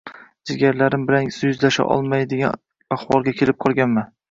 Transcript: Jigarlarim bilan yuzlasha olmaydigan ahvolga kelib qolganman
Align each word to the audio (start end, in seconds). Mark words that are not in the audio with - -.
Jigarlarim 0.51 1.03
bilan 1.09 1.27
yuzlasha 1.43 1.85
olmaydigan 1.97 2.59
ahvolga 2.99 3.37
kelib 3.43 3.63
qolganman 3.67 4.13